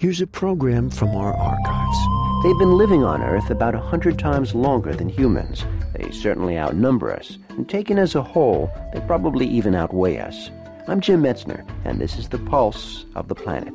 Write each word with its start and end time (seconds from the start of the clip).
Here's 0.00 0.20
a 0.20 0.28
program 0.28 0.90
from 0.90 1.16
our 1.16 1.34
archives. 1.34 1.98
They've 2.44 2.56
been 2.56 2.78
living 2.78 3.02
on 3.02 3.20
Earth 3.20 3.50
about 3.50 3.74
a 3.74 3.80
hundred 3.80 4.16
times 4.16 4.54
longer 4.54 4.94
than 4.94 5.08
humans. 5.08 5.66
They 5.92 6.12
certainly 6.12 6.56
outnumber 6.56 7.12
us, 7.12 7.36
and 7.48 7.68
taken 7.68 7.98
as 7.98 8.14
a 8.14 8.22
whole, 8.22 8.70
they 8.94 9.00
probably 9.00 9.44
even 9.48 9.74
outweigh 9.74 10.18
us. 10.18 10.52
I'm 10.86 11.00
Jim 11.00 11.24
Metzner, 11.24 11.68
and 11.84 12.00
this 12.00 12.16
is 12.16 12.28
the 12.28 12.38
pulse 12.38 13.06
of 13.16 13.26
the 13.26 13.34
planet. 13.34 13.74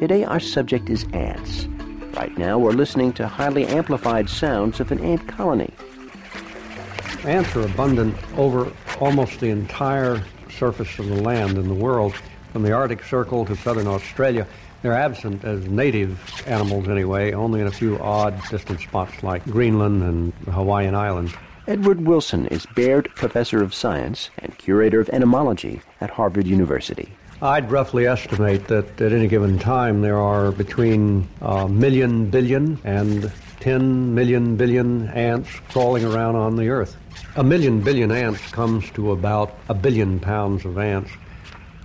Today, 0.00 0.24
our 0.24 0.40
subject 0.40 0.88
is 0.88 1.04
ants. 1.12 1.66
Right 2.16 2.38
now, 2.38 2.58
we're 2.58 2.72
listening 2.72 3.12
to 3.12 3.28
highly 3.28 3.66
amplified 3.66 4.30
sounds 4.30 4.80
of 4.80 4.90
an 4.90 5.00
ant 5.00 5.28
colony. 5.28 5.74
Ants 7.24 7.54
are 7.54 7.66
abundant 7.66 8.16
over 8.38 8.72
almost 9.00 9.40
the 9.40 9.50
entire 9.50 10.24
surface 10.48 10.98
of 10.98 11.08
the 11.08 11.20
land 11.20 11.58
in 11.58 11.68
the 11.68 11.74
world, 11.74 12.14
from 12.52 12.62
the 12.62 12.72
Arctic 12.72 13.02
Circle 13.04 13.44
to 13.46 13.56
southern 13.56 13.86
Australia. 13.86 14.46
They're 14.82 14.92
absent 14.92 15.44
as 15.44 15.66
native 15.66 16.18
animals 16.46 16.88
anyway, 16.88 17.32
only 17.32 17.60
in 17.60 17.66
a 17.66 17.72
few 17.72 17.98
odd 17.98 18.40
distant 18.50 18.80
spots 18.80 19.22
like 19.22 19.44
Greenland 19.44 20.02
and 20.02 20.32
the 20.44 20.52
Hawaiian 20.52 20.94
Islands. 20.94 21.32
Edward 21.66 22.06
Wilson 22.06 22.46
is 22.46 22.64
Baird 22.74 23.10
Professor 23.14 23.62
of 23.62 23.74
Science 23.74 24.30
and 24.38 24.56
Curator 24.56 25.00
of 25.00 25.08
Entomology 25.10 25.82
at 26.00 26.10
Harvard 26.10 26.46
University. 26.46 27.10
I'd 27.42 27.70
roughly 27.70 28.06
estimate 28.06 28.66
that 28.68 29.00
at 29.00 29.12
any 29.12 29.28
given 29.28 29.58
time 29.58 30.00
there 30.00 30.18
are 30.18 30.50
between 30.50 31.28
a 31.40 31.68
million 31.68 32.30
billion 32.30 32.80
and 32.84 33.30
10 33.60 34.14
million 34.14 34.56
billion 34.56 35.08
ants 35.08 35.50
crawling 35.68 36.04
around 36.04 36.36
on 36.36 36.56
the 36.56 36.68
earth. 36.68 36.96
A 37.36 37.44
million 37.44 37.80
billion 37.80 38.10
ants 38.10 38.40
comes 38.50 38.90
to 38.92 39.12
about 39.12 39.54
a 39.68 39.74
billion 39.74 40.18
pounds 40.18 40.64
of 40.64 40.78
ants. 40.78 41.10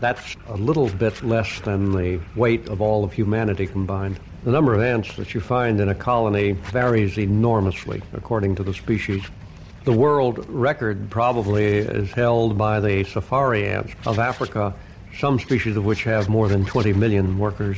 That's 0.03 0.35
a 0.49 0.57
little 0.57 0.89
bit 0.89 1.23
less 1.23 1.61
than 1.61 1.93
the 1.93 2.19
weight 2.35 2.67
of 2.67 2.81
all 2.81 3.05
of 3.05 3.13
humanity 3.13 3.65
combined. 3.65 4.19
The 4.43 4.51
number 4.51 4.73
of 4.73 4.81
ants 4.81 5.15
that 5.15 5.33
you 5.33 5.39
find 5.39 5.79
in 5.79 5.87
a 5.87 5.95
colony 5.95 6.51
varies 6.51 7.17
enormously 7.17 8.01
according 8.11 8.55
to 8.55 8.63
the 8.63 8.73
species. 8.73 9.23
The 9.85 9.93
world 9.93 10.45
record 10.49 11.09
probably 11.09 11.77
is 11.77 12.11
held 12.11 12.57
by 12.57 12.81
the 12.81 13.05
safari 13.05 13.65
ants 13.65 13.93
of 14.05 14.19
Africa, 14.19 14.75
some 15.19 15.39
species 15.39 15.77
of 15.77 15.85
which 15.85 16.03
have 16.03 16.27
more 16.27 16.49
than 16.49 16.65
20 16.65 16.91
million 16.91 17.39
workers. 17.39 17.77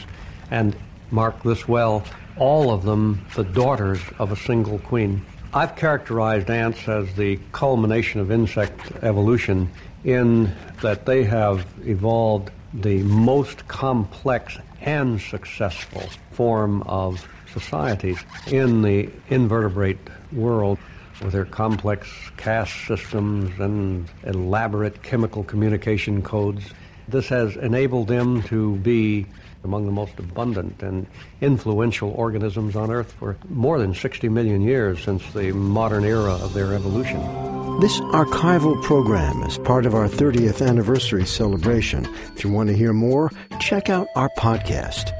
And 0.49 0.75
mark 1.11 1.43
this 1.43 1.67
well, 1.67 2.03
all 2.37 2.71
of 2.71 2.85
them 2.85 3.23
the 3.35 3.43
daughters 3.43 3.99
of 4.17 4.31
a 4.31 4.35
single 4.35 4.79
queen. 4.79 5.23
I've 5.55 5.77
characterized 5.77 6.49
ants 6.49 6.85
as 6.89 7.13
the 7.13 7.39
culmination 7.53 8.19
of 8.19 8.29
insect 8.29 8.91
evolution 9.01 9.71
in 10.03 10.53
that 10.81 11.05
they 11.05 11.23
have 11.23 11.65
evolved 11.85 12.51
the 12.73 13.01
most 13.03 13.65
complex 13.69 14.57
and 14.81 15.21
successful 15.21 16.03
form 16.31 16.81
of 16.81 17.25
societies 17.53 18.19
in 18.47 18.81
the 18.81 19.09
invertebrate 19.29 19.97
world 20.33 20.77
with 21.23 21.31
their 21.31 21.45
complex 21.45 22.09
caste 22.35 22.75
systems 22.85 23.57
and 23.57 24.09
elaborate 24.25 25.03
chemical 25.03 25.45
communication 25.45 26.21
codes. 26.21 26.65
This 27.07 27.29
has 27.29 27.55
enabled 27.55 28.07
them 28.07 28.43
to 28.43 28.75
be 28.77 29.25
among 29.63 29.85
the 29.85 29.91
most 29.91 30.17
abundant 30.19 30.81
and 30.81 31.07
influential 31.41 32.11
organisms 32.11 32.75
on 32.75 32.91
Earth 32.91 33.11
for 33.13 33.35
more 33.49 33.79
than 33.79 33.93
60 33.93 34.29
million 34.29 34.61
years 34.61 35.03
since 35.03 35.23
the 35.33 35.51
modern 35.51 36.05
era 36.05 36.33
of 36.33 36.53
their 36.53 36.73
evolution. 36.73 37.19
This 37.79 37.99
archival 37.99 38.81
program 38.83 39.43
is 39.43 39.57
part 39.57 39.85
of 39.85 39.93
our 39.93 40.07
30th 40.07 40.65
anniversary 40.65 41.25
celebration. 41.25 42.05
If 42.35 42.43
you 42.43 42.51
want 42.51 42.69
to 42.69 42.75
hear 42.75 42.93
more, 42.93 43.31
check 43.59 43.89
out 43.89 44.07
our 44.15 44.29
podcast. 44.37 45.14